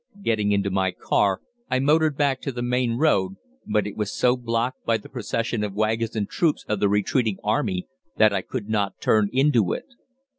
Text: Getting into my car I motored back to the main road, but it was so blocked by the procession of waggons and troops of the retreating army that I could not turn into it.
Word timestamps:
Getting 0.19 0.51
into 0.51 0.71
my 0.71 0.93
car 0.93 1.41
I 1.69 1.77
motored 1.77 2.17
back 2.17 2.41
to 2.41 2.51
the 2.51 2.63
main 2.63 2.97
road, 2.97 3.33
but 3.67 3.85
it 3.85 3.95
was 3.95 4.11
so 4.11 4.35
blocked 4.35 4.83
by 4.83 4.97
the 4.97 5.09
procession 5.09 5.63
of 5.63 5.75
waggons 5.75 6.15
and 6.15 6.27
troops 6.27 6.65
of 6.67 6.79
the 6.79 6.89
retreating 6.89 7.37
army 7.43 7.85
that 8.17 8.33
I 8.33 8.41
could 8.41 8.67
not 8.67 8.99
turn 8.99 9.29
into 9.31 9.73
it. 9.73 9.85